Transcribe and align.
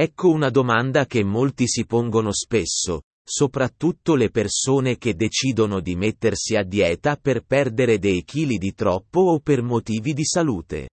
Ecco 0.00 0.28
una 0.28 0.48
domanda 0.48 1.06
che 1.06 1.24
molti 1.24 1.66
si 1.66 1.84
pongono 1.84 2.32
spesso, 2.32 3.02
soprattutto 3.20 4.14
le 4.14 4.30
persone 4.30 4.96
che 4.96 5.16
decidono 5.16 5.80
di 5.80 5.96
mettersi 5.96 6.54
a 6.54 6.62
dieta 6.62 7.16
per 7.16 7.44
perdere 7.44 7.98
dei 7.98 8.22
chili 8.22 8.58
di 8.58 8.74
troppo 8.74 9.22
o 9.22 9.40
per 9.40 9.60
motivi 9.60 10.12
di 10.12 10.24
salute. 10.24 10.90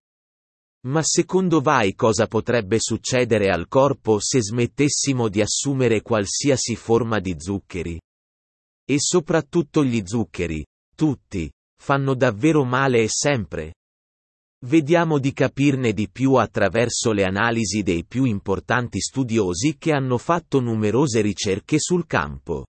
Ma 0.88 1.04
secondo 1.04 1.62
voi 1.62 1.94
cosa 1.94 2.26
potrebbe 2.26 2.78
succedere 2.79 3.52
al 3.52 3.68
corpo 3.68 4.18
se 4.20 4.41
smettessimo 4.41 5.30
di 5.30 5.42
assumere 5.42 6.02
qualsiasi 6.02 6.76
forma 6.76 7.20
di 7.20 7.36
zuccheri? 7.38 8.02
E 8.88 8.96
soprattutto 8.98 9.84
gli 9.84 10.02
zuccheri, 10.04 10.66
tutti, 10.96 11.48
fanno 11.80 12.16
davvero 12.16 12.64
male 12.64 13.04
e 13.04 13.08
sempre? 13.08 13.76
Vediamo 14.66 15.20
di 15.20 15.32
capirne 15.32 15.93
di 15.93 16.09
più 16.09 16.34
attraverso 16.34 17.11
le 17.11 17.23
analisi 17.23 17.84
dei 17.84 18.04
più 18.04 18.23
importanti 18.23 18.99
studiosi 18.99 19.75
che 19.77 19.91
hanno 19.91 20.18
fatto 20.18 20.59
numerose 20.59 21.21
ricerche 21.21 21.77
sul 21.77 22.07
campo. 22.07 22.66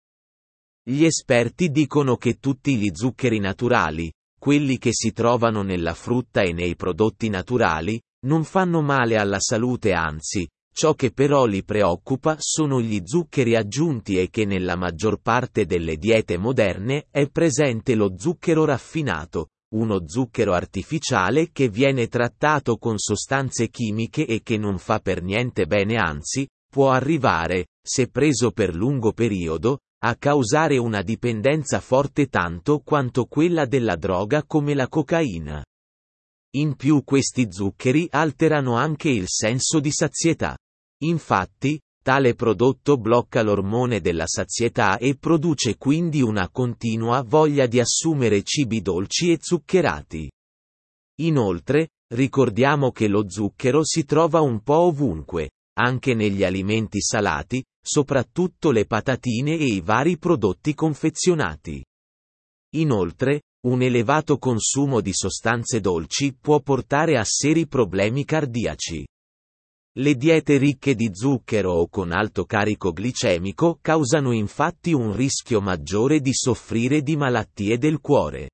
Gli 0.86 1.04
esperti 1.04 1.70
dicono 1.70 2.16
che 2.16 2.34
tutti 2.34 2.76
gli 2.76 2.90
zuccheri 2.92 3.38
naturali, 3.38 4.12
quelli 4.38 4.76
che 4.76 4.90
si 4.92 5.12
trovano 5.12 5.62
nella 5.62 5.94
frutta 5.94 6.42
e 6.42 6.52
nei 6.52 6.76
prodotti 6.76 7.30
naturali, 7.30 7.98
non 8.26 8.44
fanno 8.44 8.82
male 8.82 9.16
alla 9.16 9.40
salute 9.40 9.94
anzi, 9.94 10.46
ciò 10.70 10.92
che 10.92 11.12
però 11.12 11.46
li 11.46 11.64
preoccupa 11.64 12.36
sono 12.38 12.78
gli 12.78 13.00
zuccheri 13.04 13.56
aggiunti 13.56 14.18
e 14.18 14.28
che 14.28 14.44
nella 14.44 14.76
maggior 14.76 15.18
parte 15.22 15.64
delle 15.64 15.96
diete 15.96 16.36
moderne 16.36 17.06
è 17.10 17.26
presente 17.30 17.94
lo 17.94 18.16
zucchero 18.18 18.66
raffinato, 18.66 19.46
uno 19.74 20.06
zucchero 20.06 20.52
artificiale 20.52 21.50
che 21.50 21.68
viene 21.68 22.06
trattato 22.06 22.76
con 22.76 22.98
sostanze 22.98 23.68
chimiche 23.68 24.26
e 24.26 24.42
che 24.42 24.56
non 24.56 24.78
fa 24.78 25.00
per 25.00 25.22
niente 25.22 25.66
bene 25.66 25.96
anzi, 25.96 26.46
può 26.70 26.90
arrivare, 26.90 27.66
se 27.82 28.08
preso 28.08 28.50
per 28.50 28.74
lungo 28.74 29.12
periodo, 29.12 29.80
a 30.04 30.14
causare 30.16 30.76
una 30.78 31.02
dipendenza 31.02 31.80
forte 31.80 32.26
tanto 32.26 32.80
quanto 32.80 33.24
quella 33.24 33.64
della 33.64 33.96
droga 33.96 34.44
come 34.44 34.74
la 34.74 34.88
cocaina. 34.88 35.64
In 36.56 36.76
più 36.76 37.02
questi 37.02 37.48
zuccheri 37.50 38.06
alterano 38.10 38.76
anche 38.76 39.08
il 39.08 39.24
senso 39.26 39.80
di 39.80 39.90
sazietà. 39.90 40.56
Infatti, 41.02 41.78
Tale 42.06 42.36
prodotto 42.36 42.98
blocca 42.98 43.42
l'ormone 43.42 44.00
della 44.00 44.28
sazietà 44.28 44.96
e 44.96 45.16
produce 45.16 45.76
quindi 45.76 46.22
una 46.22 46.48
continua 46.48 47.20
voglia 47.26 47.66
di 47.66 47.80
assumere 47.80 48.44
cibi 48.44 48.80
dolci 48.80 49.32
e 49.32 49.38
zuccherati. 49.40 50.30
Inoltre, 51.22 51.88
ricordiamo 52.14 52.92
che 52.92 53.08
lo 53.08 53.28
zucchero 53.28 53.84
si 53.84 54.04
trova 54.04 54.40
un 54.40 54.62
po' 54.62 54.82
ovunque, 54.82 55.50
anche 55.80 56.14
negli 56.14 56.44
alimenti 56.44 57.00
salati, 57.00 57.60
soprattutto 57.84 58.70
le 58.70 58.86
patatine 58.86 59.58
e 59.58 59.64
i 59.64 59.80
vari 59.80 60.16
prodotti 60.16 60.74
confezionati. 60.74 61.84
Inoltre, 62.76 63.42
un 63.66 63.82
elevato 63.82 64.38
consumo 64.38 65.00
di 65.00 65.12
sostanze 65.12 65.80
dolci 65.80 66.36
può 66.40 66.60
portare 66.60 67.18
a 67.18 67.24
seri 67.24 67.66
problemi 67.66 68.24
cardiaci. 68.24 69.04
Le 69.98 70.14
diete 70.14 70.58
ricche 70.58 70.94
di 70.94 71.08
zucchero 71.10 71.72
o 71.72 71.88
con 71.88 72.12
alto 72.12 72.44
carico 72.44 72.92
glicemico 72.92 73.78
causano 73.80 74.32
infatti 74.32 74.92
un 74.92 75.16
rischio 75.16 75.62
maggiore 75.62 76.20
di 76.20 76.34
soffrire 76.34 77.00
di 77.00 77.16
malattie 77.16 77.78
del 77.78 78.00
cuore. 78.00 78.50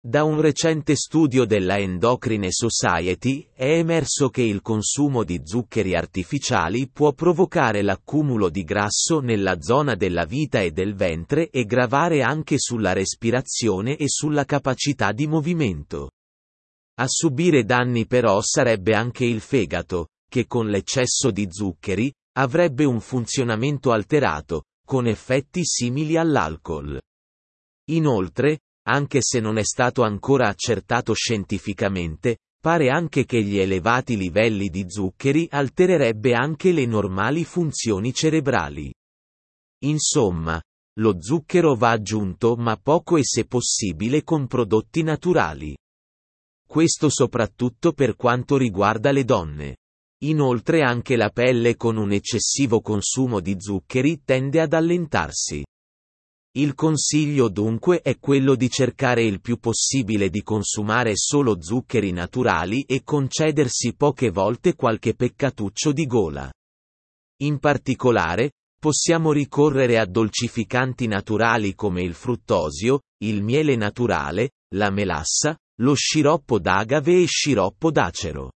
Da 0.00 0.22
un 0.22 0.40
recente 0.40 0.94
studio 0.94 1.46
della 1.46 1.78
Endocrine 1.78 2.52
Society 2.52 3.48
è 3.52 3.72
emerso 3.72 4.28
che 4.28 4.42
il 4.42 4.60
consumo 4.60 5.24
di 5.24 5.40
zuccheri 5.42 5.96
artificiali 5.96 6.88
può 6.88 7.12
provocare 7.12 7.82
l'accumulo 7.82 8.48
di 8.48 8.62
grasso 8.62 9.18
nella 9.18 9.60
zona 9.60 9.96
della 9.96 10.26
vita 10.26 10.60
e 10.60 10.70
del 10.70 10.94
ventre 10.94 11.50
e 11.50 11.64
gravare 11.64 12.22
anche 12.22 12.56
sulla 12.58 12.92
respirazione 12.92 13.96
e 13.96 14.08
sulla 14.08 14.44
capacità 14.44 15.10
di 15.10 15.26
movimento. 15.26 16.10
A 17.00 17.06
subire 17.08 17.64
danni 17.64 18.06
però 18.06 18.40
sarebbe 18.42 18.94
anche 18.94 19.24
il 19.24 19.40
fegato, 19.40 20.06
che 20.32 20.46
con 20.46 20.70
l'eccesso 20.70 21.30
di 21.30 21.46
zuccheri, 21.50 22.10
avrebbe 22.38 22.86
un 22.86 23.00
funzionamento 23.00 23.92
alterato, 23.92 24.64
con 24.82 25.06
effetti 25.06 25.60
simili 25.62 26.16
all'alcol. 26.16 26.98
Inoltre, 27.90 28.60
anche 28.88 29.18
se 29.20 29.40
non 29.40 29.58
è 29.58 29.62
stato 29.62 30.04
ancora 30.04 30.48
accertato 30.48 31.12
scientificamente, 31.12 32.38
pare 32.58 32.88
anche 32.88 33.26
che 33.26 33.42
gli 33.42 33.58
elevati 33.58 34.16
livelli 34.16 34.70
di 34.70 34.86
zuccheri 34.88 35.48
altererebbe 35.50 36.32
anche 36.32 36.72
le 36.72 36.86
normali 36.86 37.44
funzioni 37.44 38.14
cerebrali. 38.14 38.90
Insomma, 39.84 40.58
lo 40.98 41.16
zucchero 41.20 41.74
va 41.74 41.90
aggiunto 41.90 42.56
ma 42.56 42.78
poco 42.78 43.18
e 43.18 43.22
se 43.22 43.44
possibile 43.44 44.22
con 44.22 44.46
prodotti 44.46 45.02
naturali. 45.02 45.76
Questo 46.66 47.10
soprattutto 47.10 47.92
per 47.92 48.16
quanto 48.16 48.56
riguarda 48.56 49.12
le 49.12 49.24
donne. 49.24 49.76
Inoltre 50.24 50.82
anche 50.82 51.16
la 51.16 51.30
pelle 51.30 51.76
con 51.76 51.96
un 51.96 52.12
eccessivo 52.12 52.80
consumo 52.80 53.40
di 53.40 53.56
zuccheri 53.58 54.22
tende 54.24 54.60
ad 54.60 54.72
allentarsi. 54.72 55.64
Il 56.54 56.74
consiglio 56.74 57.48
dunque 57.48 58.02
è 58.02 58.18
quello 58.18 58.54
di 58.54 58.68
cercare 58.68 59.24
il 59.24 59.40
più 59.40 59.58
possibile 59.58 60.28
di 60.28 60.42
consumare 60.42 61.12
solo 61.16 61.60
zuccheri 61.60 62.12
naturali 62.12 62.82
e 62.82 63.02
concedersi 63.02 63.94
poche 63.94 64.30
volte 64.30 64.74
qualche 64.74 65.14
peccatuccio 65.14 65.92
di 65.92 66.06
gola. 66.06 66.52
In 67.42 67.58
particolare, 67.58 68.52
possiamo 68.78 69.32
ricorrere 69.32 69.98
a 69.98 70.06
dolcificanti 70.06 71.06
naturali 71.08 71.74
come 71.74 72.02
il 72.02 72.14
fruttosio, 72.14 73.00
il 73.24 73.42
miele 73.42 73.74
naturale, 73.74 74.50
la 74.74 74.90
melassa, 74.90 75.56
lo 75.80 75.94
sciroppo 75.94 76.60
d'agave 76.60 77.22
e 77.22 77.26
sciroppo 77.26 77.90
d'acero. 77.90 78.50